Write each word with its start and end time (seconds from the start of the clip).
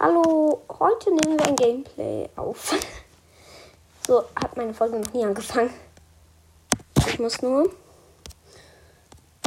Hallo, 0.00 0.60
heute 0.80 1.10
nehmen 1.10 1.38
wir 1.38 1.46
ein 1.46 1.56
Gameplay 1.56 2.28
auf. 2.36 2.74
So, 4.06 4.22
hat 4.36 4.54
meine 4.54 4.74
Folge 4.74 4.98
noch 4.98 5.10
nie 5.14 5.24
angefangen. 5.24 5.70
Ich 7.06 7.18
muss 7.18 7.40
nur 7.40 7.70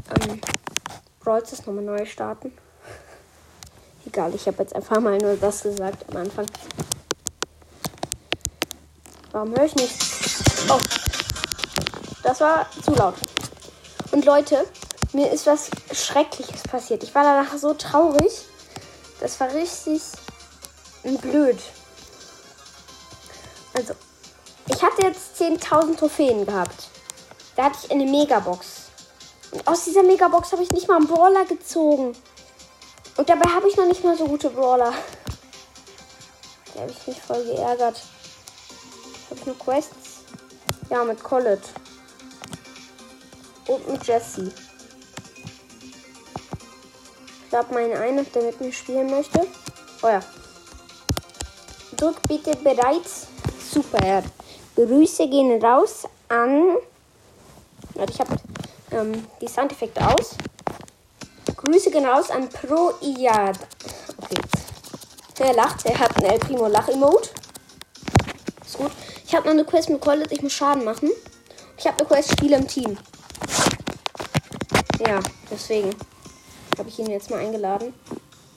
ähm, 0.09 0.41
Brawl 1.19 1.45
Stars 1.45 1.67
nochmal 1.67 1.83
neu 1.83 2.03
starten. 2.07 2.51
Egal, 4.07 4.33
ich 4.33 4.47
habe 4.47 4.63
jetzt 4.63 4.75
einfach 4.75 4.99
mal 4.99 5.15
nur 5.19 5.35
das 5.35 5.61
gesagt 5.61 6.05
am 6.09 6.17
Anfang. 6.17 6.47
Warum 9.31 9.55
höre 9.55 9.65
ich 9.65 9.75
nichts? 9.75 10.65
Oh, 10.67 10.79
das 12.23 12.41
war 12.41 12.65
zu 12.83 12.95
laut. 12.95 13.13
Und 14.11 14.25
Leute, 14.25 14.65
mir 15.13 15.31
ist 15.31 15.45
was 15.45 15.69
Schreckliches 15.93 16.63
passiert. 16.63 17.03
Ich 17.03 17.13
war 17.13 17.21
danach 17.21 17.55
so 17.59 17.75
traurig. 17.75 18.47
Das 19.19 19.39
war 19.39 19.53
richtig 19.53 20.01
blöd. 21.15 21.57
Also, 23.73 23.93
ich 24.67 24.81
hatte 24.83 25.03
jetzt 25.03 25.39
10.000 25.39 25.97
Trophäen 25.97 26.45
gehabt. 26.45 26.89
Da 27.55 27.65
hatte 27.65 27.77
ich 27.83 27.91
eine 27.91 28.05
Megabox. 28.05 28.87
Und 29.51 29.67
aus 29.67 29.85
dieser 29.85 30.03
Megabox 30.03 30.51
habe 30.51 30.63
ich 30.63 30.71
nicht 30.71 30.87
mal 30.87 30.97
einen 30.97 31.07
Brawler 31.07 31.45
gezogen. 31.45 32.15
Und 33.15 33.29
dabei 33.29 33.49
habe 33.49 33.67
ich 33.67 33.77
noch 33.77 33.85
nicht 33.85 34.03
mal 34.03 34.17
so 34.17 34.25
gute 34.25 34.49
Brawler. 34.49 34.93
Da 36.73 36.81
habe 36.81 36.91
ich 36.91 37.07
mich 37.07 37.21
voll 37.21 37.43
geärgert. 37.43 38.01
Habe 39.29 39.39
ich 39.39 39.45
nur 39.45 39.57
Quests? 39.57 40.23
Ja, 40.89 41.03
mit 41.03 41.23
Collet. 41.23 41.61
Und 43.67 43.89
mit 43.89 44.05
Jesse. 44.05 44.51
Ich 47.43 47.49
glaube, 47.49 47.73
meine 47.73 47.97
eine, 47.97 48.23
der 48.23 48.43
mit 48.43 48.61
mir 48.61 48.71
spielen 48.71 49.09
möchte. 49.09 49.47
Oh 50.01 50.07
ja. 50.07 50.21
Drück 51.97 52.21
bitte 52.27 52.55
bereits. 52.57 53.27
Super. 53.71 54.23
Grüße 54.75 55.27
gehen 55.27 55.59
raus 55.63 56.03
an. 56.29 56.77
Warte, 57.95 58.13
ich 58.13 58.19
habe 58.19 58.35
ähm, 58.91 59.27
die 59.41 59.47
Soundeffekte 59.47 60.07
aus. 60.07 60.35
Grüße 61.55 61.89
gehen 61.89 62.05
raus 62.05 62.29
an 62.29 62.47
Pro 62.49 62.93
Iad. 63.01 63.57
Okay. 64.21 64.41
Er 65.39 65.53
lacht. 65.55 65.85
Er 65.85 65.97
hat 65.97 66.15
ein 66.17 66.25
El 66.25 66.39
Primo 66.39 66.67
Lach-Emote. 66.67 67.29
Ist 68.63 68.77
gut. 68.77 68.91
Ich 69.25 69.33
habe 69.33 69.45
noch 69.45 69.53
eine 69.53 69.65
Quest 69.65 69.89
mit 69.89 69.99
Collet. 69.99 70.31
Ich 70.31 70.43
muss 70.43 70.53
Schaden 70.53 70.83
machen. 70.83 71.09
Ich 71.77 71.87
habe 71.87 71.97
eine 71.97 72.07
Quest 72.07 72.31
Spiel 72.31 72.53
im 72.53 72.67
Team. 72.67 72.97
Ja, 74.99 75.19
deswegen 75.49 75.95
habe 76.77 76.89
ich 76.89 76.99
ihn 76.99 77.09
jetzt 77.09 77.29
mal 77.29 77.39
eingeladen. 77.39 77.93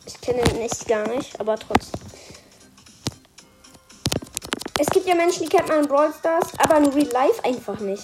Ich 0.04 0.20
kenne 0.20 0.42
ihn 0.50 0.58
nicht 0.58 0.86
gar 0.86 1.08
nicht, 1.08 1.38
aber 1.41 1.58
trotzdem. 1.58 2.09
Es 4.80 4.86
gibt 4.86 5.06
ja 5.06 5.14
Menschen, 5.14 5.42
die 5.42 5.50
kennt 5.50 5.68
man 5.68 5.80
in 5.80 5.86
Brawl 5.86 6.10
Stars, 6.10 6.52
aber 6.56 6.78
in 6.78 6.86
Real 6.86 7.08
Life 7.08 7.44
einfach 7.44 7.78
nicht. 7.80 8.02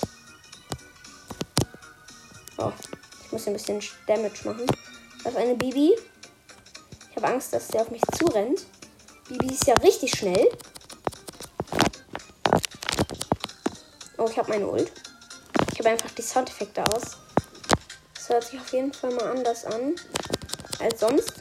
Oh, 2.58 2.70
ich 3.24 3.32
muss 3.32 3.46
ein 3.46 3.55
bisschen 3.55 3.80
Damage 4.06 4.44
machen. 4.44 4.66
Das 5.24 5.32
ist 5.32 5.38
eine 5.38 5.54
Bibi. 5.54 5.97
Ich 7.10 7.16
habe 7.16 7.28
Angst, 7.28 7.54
dass 7.54 7.69
der 7.69 7.80
auf 7.80 7.91
mich 7.91 8.02
zurennt. 8.19 8.66
Bibi 9.27 9.54
ist 9.54 9.66
ja 9.66 9.72
richtig 9.77 10.19
schnell. 10.19 10.50
Oh, 14.19 14.28
ich 14.30 14.36
habe 14.36 14.50
meine 14.50 14.69
Ult. 14.69 14.92
Ich 15.72 15.78
habe 15.78 15.88
einfach 15.88 16.10
die 16.10 16.20
Soundeffekte 16.20 16.84
aus. 16.84 17.16
Das 18.16 18.28
hört 18.28 18.44
sich 18.44 18.60
auf 18.60 18.70
jeden 18.74 18.92
Fall 18.92 19.14
mal 19.14 19.30
anders 19.30 19.64
an 19.64 19.94
als 20.80 21.00
sonst. 21.00 21.32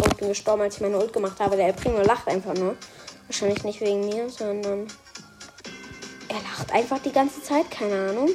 Oh, 0.00 0.06
ich 0.08 0.16
bin 0.18 0.28
gestorben, 0.28 0.62
als 0.62 0.76
ich 0.76 0.82
meine 0.82 1.00
Ult 1.00 1.12
gemacht 1.12 1.40
habe. 1.40 1.56
Der 1.56 1.72
Primo 1.72 1.98
lacht 1.98 2.28
einfach 2.28 2.54
nur. 2.54 2.76
Wahrscheinlich 3.26 3.64
nicht 3.64 3.80
wegen 3.80 4.06
mir, 4.06 4.28
sondern 4.28 4.86
er 6.28 6.40
lacht 6.42 6.72
einfach 6.72 6.98
die 7.00 7.12
ganze 7.12 7.42
Zeit. 7.42 7.70
Keine 7.70 8.10
Ahnung. 8.10 8.30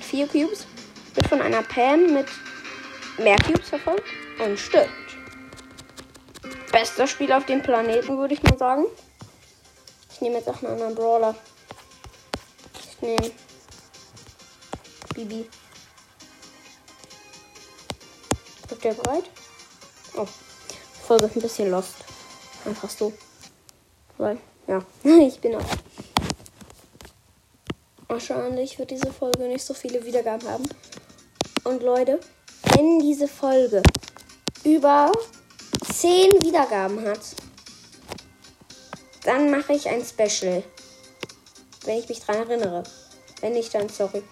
Vier 0.00 0.26
Cubes. 0.26 0.66
Wird 1.14 1.28
von 1.28 1.40
einer 1.40 1.62
Pam 1.62 2.12
mit 2.12 2.26
mehr 3.18 3.36
Cubes 3.38 3.68
verfolgt 3.68 4.08
und 4.44 4.58
stirbt. 4.58 4.90
Bester 6.72 7.06
Spiel 7.06 7.32
auf 7.32 7.46
dem 7.46 7.62
Planeten, 7.62 8.18
würde 8.18 8.34
ich 8.34 8.42
mal 8.42 8.58
sagen. 8.58 8.86
Ich 10.12 10.20
nehme 10.20 10.36
jetzt 10.36 10.48
auch 10.48 10.60
einen 10.62 10.72
anderen 10.72 10.94
Brawler. 10.94 11.34
Ich 12.80 13.00
nehme 13.00 13.30
Bibi. 15.14 15.48
Ist 18.70 18.84
der 18.84 18.94
bereit? 18.94 19.30
Oh. 20.16 20.26
Folge 21.06 21.30
ein 21.32 21.40
bisschen 21.40 21.70
lost. 21.70 21.96
Einfach 22.64 22.90
so. 22.90 23.12
Weil, 24.18 24.38
ja, 24.66 24.82
ich 25.04 25.40
bin 25.40 25.56
auch. 25.56 25.64
Wahrscheinlich 28.08 28.78
wird 28.78 28.90
diese 28.90 29.12
Folge 29.12 29.48
nicht 29.48 29.64
so 29.64 29.74
viele 29.74 30.04
Wiedergaben 30.04 30.48
haben. 30.48 30.64
Und 31.64 31.82
Leute, 31.82 32.20
wenn 32.74 32.98
diese 32.98 33.26
Folge 33.26 33.82
über 34.64 35.10
10 35.92 36.42
Wiedergaben 36.42 37.04
hat, 37.06 37.20
dann 39.24 39.50
mache 39.50 39.72
ich 39.72 39.88
ein 39.88 40.04
Special. 40.04 40.62
Wenn 41.84 41.98
ich 41.98 42.08
mich 42.08 42.20
dran 42.20 42.36
erinnere. 42.36 42.84
Wenn 43.40 43.54
nicht, 43.54 43.74
dann 43.74 43.88
sorry. 43.88 44.22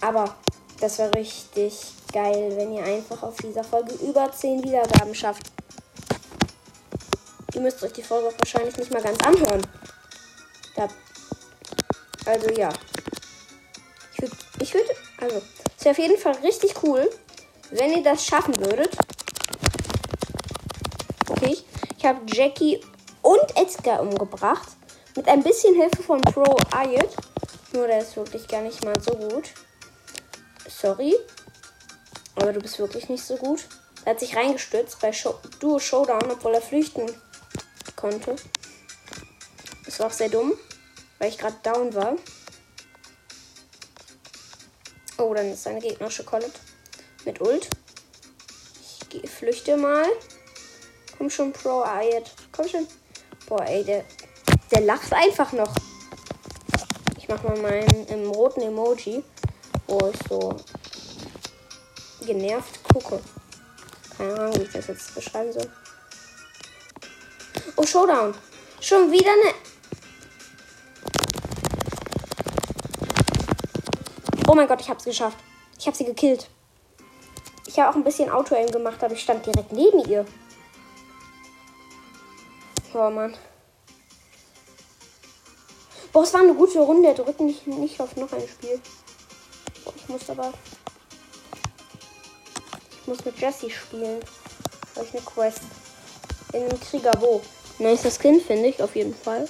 Aber 0.00 0.36
das 0.80 0.98
wäre 0.98 1.14
richtig 1.14 1.92
geil, 2.12 2.52
wenn 2.56 2.72
ihr 2.72 2.84
einfach 2.84 3.22
auf 3.22 3.36
dieser 3.36 3.64
Folge 3.64 3.94
über 3.94 4.30
10 4.30 4.62
Wiedergaben 4.62 5.14
schafft. 5.14 5.50
Ihr 7.56 7.62
müsst 7.62 7.82
euch 7.82 7.92
die 7.94 8.02
Folge 8.02 8.34
wahrscheinlich 8.38 8.76
nicht 8.76 8.92
mal 8.92 9.02
ganz 9.02 9.18
anhören. 9.24 9.66
Da. 10.74 10.88
Also 12.26 12.50
ja. 12.50 12.68
Ich 14.12 14.20
würde, 14.20 14.36
ich 14.60 14.74
würde, 14.74 14.90
also, 15.16 15.42
es 15.78 15.84
wäre 15.86 15.92
auf 15.92 15.98
jeden 15.98 16.18
Fall 16.18 16.34
richtig 16.42 16.74
cool, 16.82 17.10
wenn 17.70 17.96
ihr 17.96 18.02
das 18.02 18.26
schaffen 18.26 18.54
würdet. 18.60 18.94
Okay, 21.30 21.54
ich, 21.54 21.64
ich 21.96 22.04
habe 22.04 22.20
Jackie 22.26 22.78
und 23.22 23.56
Edgar 23.56 24.02
umgebracht. 24.02 24.68
Mit 25.16 25.26
ein 25.26 25.42
bisschen 25.42 25.74
Hilfe 25.76 26.02
von 26.02 26.20
Pro 26.20 26.58
Ayat. 26.72 27.08
Nur 27.72 27.86
der 27.86 28.00
ist 28.00 28.18
wirklich 28.18 28.46
gar 28.46 28.60
nicht 28.60 28.84
mal 28.84 29.00
so 29.00 29.12
gut. 29.12 29.48
Sorry. 30.68 31.16
Aber 32.34 32.52
du 32.52 32.60
bist 32.60 32.78
wirklich 32.78 33.08
nicht 33.08 33.24
so 33.24 33.36
gut. 33.36 33.64
Er 34.04 34.10
hat 34.10 34.20
sich 34.20 34.36
reingestürzt 34.36 35.00
bei 35.00 35.10
Show 35.10 35.36
Duo 35.58 35.78
Showdown, 35.78 36.30
obwohl 36.30 36.52
er 36.52 36.60
flüchten 36.60 37.10
konnte. 38.10 38.36
Das 39.84 39.98
war 40.00 40.06
auch 40.06 40.12
sehr 40.12 40.28
dumm, 40.28 40.52
weil 41.18 41.28
ich 41.28 41.38
gerade 41.38 41.56
down 41.62 41.94
war. 41.94 42.16
Oh, 45.18 45.32
dann 45.32 45.52
ist 45.52 45.62
seine 45.62 45.80
gegnerische 45.80 46.24
Collet 46.24 46.52
mit 47.24 47.40
Ult. 47.40 47.68
Ich 49.10 49.30
flüchte 49.30 49.76
mal. 49.76 50.06
Komm 51.16 51.30
schon, 51.30 51.52
Pro 51.52 51.82
Ayat. 51.82 52.30
Komm 52.52 52.68
schon. 52.68 52.86
Boah, 53.46 53.64
ey, 53.64 53.84
der, 53.84 54.04
der 54.70 54.80
lacht 54.82 55.12
einfach 55.12 55.52
noch. 55.52 55.74
Ich 57.16 57.28
mach 57.28 57.42
mal 57.42 57.56
meinen 57.58 58.06
im 58.08 58.30
roten 58.30 58.60
Emoji, 58.62 59.24
wo 59.86 60.10
ich 60.12 60.28
so 60.28 60.56
genervt 62.24 62.82
gucke. 62.92 63.20
Keine 64.16 64.34
Ahnung, 64.34 64.58
wie 64.58 64.62
ich 64.62 64.72
das 64.72 64.88
jetzt 64.88 65.14
beschreiben 65.14 65.52
soll. 65.52 65.70
Oh, 67.76 67.84
Showdown. 67.84 68.34
Schon 68.80 69.12
wieder 69.12 69.30
eine. 69.30 69.54
Oh 74.48 74.54
mein 74.54 74.66
Gott, 74.66 74.80
ich 74.80 74.88
hab's 74.88 75.04
geschafft. 75.04 75.36
Ich 75.78 75.86
hab 75.86 75.94
sie 75.94 76.04
gekillt. 76.04 76.48
Ich 77.66 77.78
habe 77.78 77.90
auch 77.90 77.96
ein 77.96 78.04
bisschen 78.04 78.30
Auto-Aim 78.30 78.70
gemacht, 78.70 79.02
aber 79.04 79.12
ich 79.12 79.20
stand 79.20 79.44
direkt 79.44 79.72
neben 79.72 80.08
ihr. 80.08 80.24
Oh 82.94 83.10
Mann. 83.10 83.36
Boah, 86.12 86.22
es 86.22 86.32
war 86.32 86.40
eine 86.40 86.54
gute 86.54 86.78
Runde. 86.78 87.12
Drück 87.12 87.38
nicht, 87.40 87.66
nicht 87.66 88.00
auf 88.00 88.16
noch 88.16 88.32
ein 88.32 88.48
Spiel. 88.48 88.80
Ich 89.94 90.08
muss 90.08 90.30
aber. 90.30 90.52
Ich 93.02 93.06
muss 93.06 93.22
mit 93.24 93.38
Jesse 93.38 93.68
spielen. 93.68 94.20
Habe 94.94 95.04
ich 95.04 95.12
eine 95.12 95.22
Quest. 95.22 95.60
In 96.54 96.62
einem 96.62 96.80
Krieger 96.80 97.12
wo? 97.78 97.84
Nice 97.84 98.18
Skin, 98.18 98.40
finde 98.40 98.68
ich, 98.68 98.82
auf 98.82 98.94
jeden 98.96 99.14
Fall. 99.14 99.48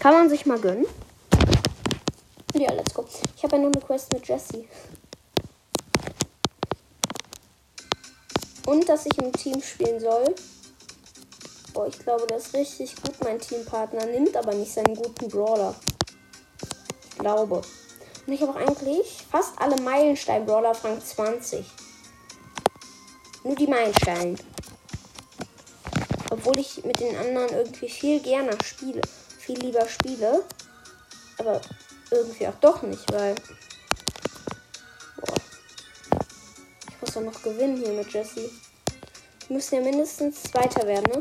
Kann 0.00 0.14
man 0.14 0.28
sich 0.28 0.46
mal 0.46 0.58
gönnen. 0.58 0.86
Ja, 2.54 2.72
let's 2.72 2.94
go. 2.94 3.04
Ich 3.36 3.42
habe 3.42 3.56
ja 3.56 3.62
nur 3.62 3.72
eine 3.72 3.80
Quest 3.80 4.12
mit 4.12 4.26
Jesse. 4.26 4.64
Und 8.66 8.88
dass 8.88 9.06
ich 9.06 9.16
im 9.18 9.32
Team 9.32 9.62
spielen 9.62 10.00
soll. 10.00 10.34
Boah, 11.72 11.86
ich 11.86 11.98
glaube, 11.98 12.26
das 12.26 12.46
ist 12.46 12.54
richtig 12.54 12.96
gut. 12.96 13.14
Mein 13.22 13.38
Teampartner 13.38 14.06
nimmt 14.06 14.36
aber 14.36 14.54
nicht 14.54 14.72
seinen 14.72 14.94
guten 14.94 15.28
Brawler. 15.28 15.74
Ich 17.10 17.18
glaube. 17.18 17.62
Und 18.26 18.32
ich 18.32 18.42
habe 18.42 18.52
auch 18.52 18.56
eigentlich 18.56 19.24
fast 19.30 19.52
alle 19.58 19.80
Meilenstein-Brawler 19.80 20.72
auf 20.72 20.84
Rang 20.84 21.00
20. 21.00 21.64
Nur 23.44 23.54
die 23.54 23.66
Meilenstein. 23.66 24.36
Obwohl 26.38 26.60
ich 26.60 26.84
mit 26.84 27.00
den 27.00 27.16
anderen 27.16 27.48
irgendwie 27.52 27.88
viel 27.88 28.20
gerne 28.20 28.56
spiele. 28.62 29.00
Viel 29.38 29.58
lieber 29.58 29.88
spiele. 29.88 30.44
Aber 31.38 31.60
irgendwie 32.12 32.46
auch 32.46 32.54
doch 32.60 32.82
nicht, 32.82 33.12
weil. 33.12 33.34
Boah. 35.16 35.34
Ich 36.88 37.00
muss 37.00 37.14
doch 37.14 37.22
noch 37.22 37.42
gewinnen 37.42 37.76
hier 37.76 37.92
mit 37.92 38.12
Jesse. 38.12 38.50
Wir 39.48 39.56
müssen 39.56 39.74
ja 39.74 39.80
mindestens 39.80 40.44
Zweiter 40.44 40.86
werden, 40.86 41.10
ne? 41.12 41.20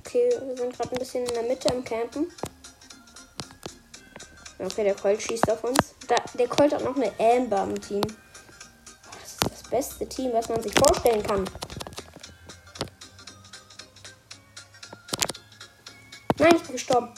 Okay, 0.00 0.30
wir 0.44 0.56
sind 0.56 0.76
gerade 0.76 0.90
ein 0.90 0.98
bisschen 0.98 1.24
in 1.24 1.34
der 1.34 1.42
Mitte 1.44 1.68
im 1.68 1.84
Campen. 1.84 2.32
Okay, 4.58 4.82
der 4.82 4.94
Colt 4.94 5.22
schießt 5.22 5.50
auf 5.50 5.62
uns. 5.62 5.94
Da, 6.08 6.16
der 6.36 6.48
Colt 6.48 6.72
hat 6.74 6.82
noch 6.82 6.96
eine 6.96 7.12
Amber 7.20 7.62
im 7.62 7.80
Team. 7.80 8.02
Beste 9.70 10.08
Team, 10.08 10.32
was 10.32 10.48
man 10.48 10.62
sich 10.62 10.72
vorstellen 10.74 11.22
kann. 11.22 11.44
Nein, 16.38 16.56
ich 16.56 16.62
bin 16.62 16.72
gestorben. 16.72 17.08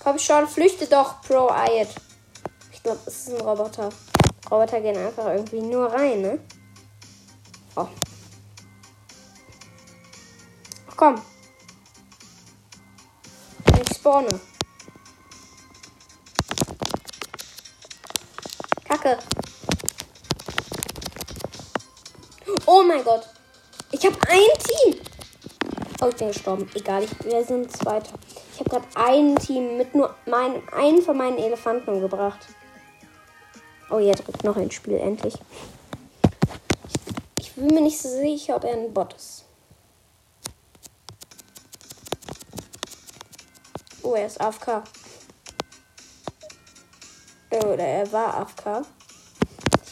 Komm 0.00 0.18
schon, 0.18 0.48
flüchte 0.48 0.86
doch, 0.86 1.20
Pro 1.22 1.48
Ayat. 1.48 1.88
Ich 2.72 2.82
glaube, 2.82 3.00
es 3.06 3.16
ist 3.16 3.28
ein 3.30 3.40
Roboter. 3.40 3.90
Roboter 4.50 4.80
gehen 4.80 4.96
einfach 4.96 5.26
irgendwie 5.26 5.60
nur 5.60 5.92
rein, 5.92 6.20
ne? 6.22 6.40
Oh. 7.76 7.86
Ach, 10.88 10.96
komm. 10.96 11.22
Ich 13.82 13.96
spawne. 13.96 14.40
Kacke. 18.84 19.18
Oh 22.70 22.82
mein 22.82 23.02
Gott. 23.02 23.26
Ich 23.92 24.04
habe 24.04 24.18
ein 24.28 24.58
Team. 24.58 25.00
Oh, 26.02 26.08
ich 26.08 26.16
bin 26.16 26.28
gestorben. 26.28 26.70
Egal, 26.74 27.02
ich, 27.02 27.24
wir 27.24 27.42
sind 27.42 27.74
Zweiter. 27.74 28.12
Ich 28.52 28.60
habe 28.60 28.68
gerade 28.68 28.86
ein 28.94 29.36
Team 29.36 29.78
mit 29.78 29.94
nur 29.94 30.14
mein, 30.26 30.68
einen 30.68 31.00
von 31.00 31.16
meinen 31.16 31.38
Elefanten 31.38 31.88
umgebracht. 31.88 32.40
Oh, 33.88 33.98
jetzt 33.98 34.26
drückt 34.26 34.44
noch 34.44 34.58
ein 34.58 34.70
Spiel, 34.70 34.98
endlich. 34.98 35.32
Ich, 37.38 37.46
ich 37.46 37.54
bin 37.54 37.68
mir 37.68 37.80
nicht 37.80 37.98
so 37.98 38.10
sicher, 38.10 38.56
ob 38.56 38.64
er 38.64 38.74
ein 38.74 38.92
Bot 38.92 39.14
ist. 39.14 39.46
Oh, 44.02 44.12
er 44.12 44.26
ist 44.26 44.38
AFK. 44.38 44.82
Oder 47.50 47.78
er 47.78 48.12
war 48.12 48.34
AFK. 48.34 48.84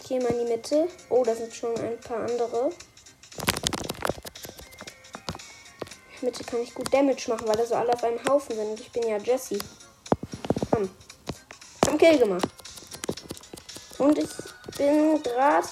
Gehe 0.06 0.20
mal 0.20 0.30
in 0.30 0.46
die 0.46 0.52
Mitte. 0.52 0.88
Oh, 1.10 1.24
da 1.24 1.34
sind 1.34 1.52
schon 1.52 1.76
ein 1.78 1.98
paar 1.98 2.18
andere. 2.18 2.70
Mitte 6.22 6.44
kann 6.44 6.60
ich 6.62 6.74
gut 6.74 6.92
Damage 6.94 7.28
machen, 7.28 7.48
weil 7.48 7.56
da 7.56 7.66
so 7.66 7.74
alle 7.74 7.92
auf 7.92 8.04
einem 8.04 8.22
Haufen 8.24 8.54
sind. 8.54 8.70
Und 8.70 8.80
ich 8.80 8.92
bin 8.92 9.08
ja 9.08 9.16
Jesse. 9.18 9.58
Komm. 10.70 10.88
Komm, 11.84 11.98
Kill 11.98 12.18
gemacht. 12.18 12.46
Und 13.98 14.18
ich 14.18 14.28
bin 14.78 15.22
gerade 15.22 15.66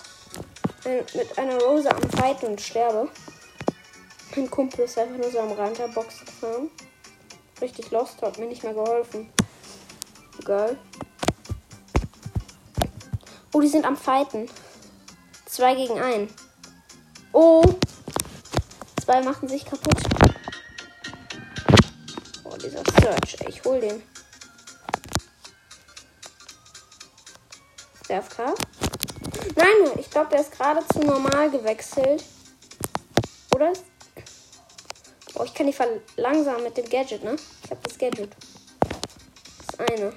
mit 1.15 1.39
einer 1.39 1.61
Rose 1.63 1.91
am 1.91 2.11
Fighten 2.11 2.47
und 2.47 2.61
sterbe. 2.61 3.09
Mein 4.35 4.51
Kumpel 4.51 4.85
ist 4.85 4.99
einfach 4.99 5.17
nur 5.17 5.31
so 5.31 5.39
am 5.39 5.53
Rand 5.53 5.79
der 5.79 5.89
Box 5.89 6.21
gefahren. 6.21 6.71
Richtig 7.61 7.91
lost, 7.93 8.21
hat 8.21 8.39
mir 8.39 8.47
nicht 8.47 8.65
mehr 8.65 8.75
geholfen. 8.75 9.33
Egal. 10.41 10.77
Oh, 13.55 13.61
die 13.61 13.69
sind 13.69 13.87
am 13.87 13.97
Fighten. 13.97 14.51
Zwei 15.47 15.77
gegen 15.77 16.01
ein. 16.01 16.29
Oh. 17.33 17.63
Zwei 19.01 19.23
machen 19.23 19.47
sich 19.49 19.65
kaputt. 19.65 19.97
Oh, 22.43 22.57
dieser 22.57 22.83
Search. 23.01 23.37
Ey, 23.39 23.51
ich 23.51 23.65
hol 23.65 23.79
den. 23.79 24.03
Der 28.09 28.23
FK? 28.23 28.55
Nein, 29.55 29.99
ich 30.01 30.11
glaube, 30.11 30.31
der 30.31 30.41
ist 30.41 30.51
gerade 30.51 30.85
zu 30.93 30.99
normal 30.99 31.49
gewechselt. 31.49 32.25
Oder? 33.55 33.73
Oh, 35.37 35.45
ich 35.45 35.55
kann 35.55 35.69
die 35.69 35.73
verlangsamen 35.73 36.65
mit 36.65 36.77
dem 36.77 36.89
Gadget, 36.89 37.23
ne? 37.23 37.37
Ich 37.63 37.71
habe 37.71 37.81
das 37.85 37.97
Gadget. 37.97 38.35
Das 39.69 39.89
eine 39.89 40.13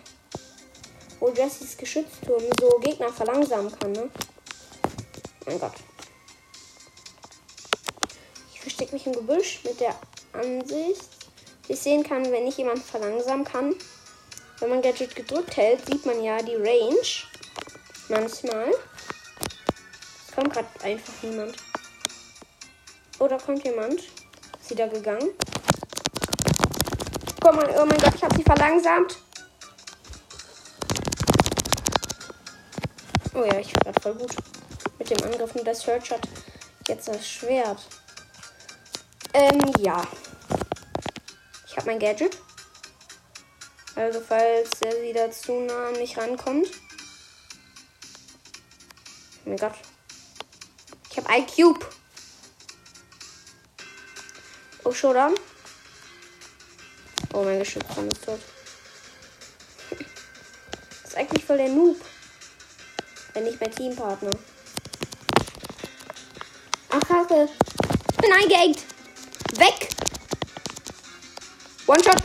wo 1.20 1.30
Jessys 1.30 1.78
Geschützturm 1.78 2.44
so 2.60 2.70
Gegner 2.80 3.12
verlangsamen 3.12 3.72
kann, 3.80 3.92
ne? 3.92 4.10
Mein 5.46 5.60
Gott. 5.60 5.74
Ich 8.54 8.62
verstecke 8.62 8.94
mich 8.94 9.06
im 9.06 9.14
Gebüsch 9.14 9.62
mit 9.64 9.80
der 9.80 9.96
Ansicht, 10.34 11.10
wie 11.68 11.74
ich 11.74 11.80
sehen 11.80 12.04
kann, 12.04 12.32
wenn 12.32 12.48
ich 12.48 12.58
jemanden 12.58 12.82
verlangsamen 12.82 13.46
kann. 13.46 13.76
Wenn 14.60 14.70
man 14.70 14.82
Gadget 14.82 15.16
gedrückt 15.16 15.56
hält, 15.56 15.86
sieht 15.86 16.06
man 16.06 16.24
ja 16.24 16.42
die 16.42 16.56
Range. 16.56 16.98
Manchmal. 18.10 18.72
Es 20.28 20.36
kommt 20.36 20.54
gerade 20.54 20.68
einfach 20.84 21.14
niemand. 21.22 21.56
Oh, 23.20 23.28
da 23.28 23.38
kommt 23.38 23.64
jemand. 23.64 24.00
Ist 24.00 24.70
sie 24.70 24.76
da 24.76 24.88
gegangen? 24.88 25.30
Komm 27.42 27.56
mal, 27.56 27.70
oh 27.70 27.86
mein 27.86 28.00
Gott, 28.00 28.16
ich 28.16 28.24
habe 28.24 28.36
sie 28.36 28.44
verlangsamt. 28.44 29.18
Oh 33.38 33.46
ja, 33.46 33.60
ich 33.60 33.72
war 33.76 33.84
gerade 33.84 34.02
voll 34.02 34.16
gut 34.16 34.36
mit 34.98 35.12
dem 35.12 35.24
Angriff. 35.24 35.54
Und 35.54 35.68
der 35.68 35.76
Search 35.76 36.10
hat 36.10 36.28
jetzt 36.88 37.08
das 37.08 37.30
Schwert. 37.30 37.80
Ähm, 39.32 39.62
ja. 39.78 40.08
Ich 41.68 41.78
habe 41.78 41.86
mein 41.86 42.00
Gadget. 42.00 42.36
Also, 43.94 44.22
falls 44.22 44.82
er 44.82 45.04
wieder 45.04 45.30
zu 45.30 45.52
nah 45.60 45.90
an 45.90 46.00
mich 46.00 46.18
rankommt. 46.18 46.68
Oh 49.46 49.50
mein 49.50 49.58
Gott. 49.58 49.76
Ich 51.12 51.18
habe 51.18 51.30
ein 51.30 51.46
Cube. 51.46 51.86
Oh, 54.84 54.92
Showdown. 54.92 55.36
Oh, 57.34 57.44
mein 57.44 57.60
Geschütz 57.60 57.86
ist 57.86 58.26
tot. 58.26 58.40
Das 61.04 61.12
ist 61.12 61.18
eigentlich 61.18 61.46
voll 61.46 61.58
der 61.58 61.70
Noob. 61.70 61.98
Wenn 63.38 63.44
nicht 63.44 63.62
mein 63.62 63.70
Teampartner. 63.72 64.32
Ach, 66.90 67.00
Kacke. 67.02 67.48
Ich 68.10 68.18
bin 68.18 68.32
eingehängt. 68.34 68.80
Weg. 69.60 69.90
One-Shot. 71.86 72.16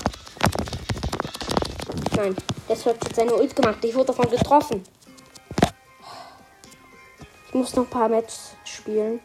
Nein, 2.16 2.35
das 2.66 2.87
hat 2.87 3.04
jetzt 3.04 3.16
seine 3.16 3.35
Ult 3.35 3.54
gemacht. 3.54 3.85
Ich 3.85 3.95
wurde 3.95 4.07
davon 4.07 4.31
getroffen. 4.31 4.83
Ich 7.49 7.52
muss 7.52 7.76
noch 7.76 7.85
ein 7.85 7.90
paar 7.90 8.09
Matches 8.09 8.52
spielen. 8.64 9.21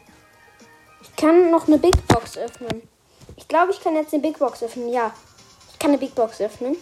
Ich 1.00 1.16
kann 1.16 1.50
noch 1.50 1.68
eine 1.68 1.78
Big 1.78 2.06
Box 2.06 2.36
öffnen. 2.36 2.86
Ich 3.36 3.48
glaube, 3.48 3.72
ich 3.72 3.80
kann 3.80 3.94
jetzt 3.94 4.12
eine 4.12 4.20
Big 4.20 4.38
Box 4.38 4.62
öffnen. 4.62 4.92
Ja, 4.92 5.14
ich 5.72 5.78
kann 5.78 5.92
eine 5.92 5.98
Big 5.98 6.14
Box 6.14 6.38
öffnen. 6.42 6.76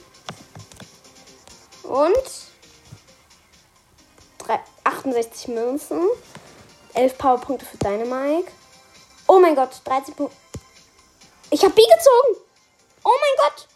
Und 1.85 2.46
68 5.07 5.49
Münzen. 5.49 6.03
11 6.95 7.19
Powerpunkte 7.19 7.65
für 7.65 7.77
Dynamike. 7.79 8.51
Oh 9.29 9.39
mein 9.39 9.55
Gott, 9.55 9.81
13 9.85 10.15
Punkte. 10.15 10.37
Ich 11.51 11.63
habe 11.63 11.75
B 11.75 11.83
gezogen. 11.83 12.45
Oh 13.05 13.13
mein 13.21 13.47
Gott. 13.49 13.69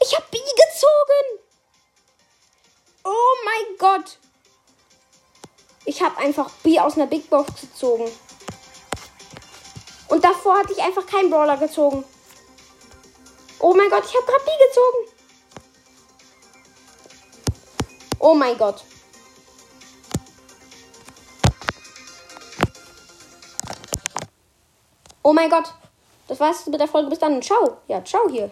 Ich 0.00 0.14
habe 0.14 0.24
B 0.30 0.38
gezogen. 0.38 1.40
Oh 3.04 3.36
mein 3.44 3.78
Gott. 3.78 4.18
Ich 5.84 6.00
habe 6.00 6.16
einfach 6.18 6.50
B 6.62 6.78
aus 6.78 6.94
einer 6.94 7.06
Big 7.06 7.28
Box 7.28 7.60
gezogen. 7.60 8.08
Und 10.08 10.22
davor 10.22 10.58
hatte 10.58 10.72
ich 10.72 10.82
einfach 10.82 11.06
keinen 11.06 11.30
Brawler 11.30 11.56
gezogen. 11.56 12.04
Oh 13.58 13.74
mein 13.74 13.90
Gott, 13.90 14.04
ich 14.06 14.14
habe 14.14 14.26
gerade 14.26 14.44
B 14.44 14.50
gezogen. 14.68 15.08
Oh 18.20 18.34
mein 18.34 18.56
Gott. 18.56 18.84
Oh 25.22 25.32
mein 25.32 25.50
Gott. 25.50 25.72
Das 26.28 26.40
war's 26.40 26.66
mit 26.66 26.80
der 26.80 26.88
Folge. 26.88 27.10
Bis 27.10 27.18
dann. 27.18 27.40
Ciao. 27.42 27.78
Ja, 27.88 28.02
ciao 28.04 28.28
hier. 28.28 28.50